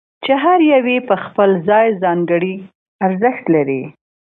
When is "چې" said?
0.23-0.33